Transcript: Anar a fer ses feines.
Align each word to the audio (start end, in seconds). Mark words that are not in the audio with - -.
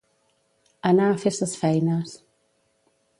Anar 0.91 1.09
a 1.09 1.19
fer 1.25 1.33
ses 1.39 1.53
feines. 1.65 2.17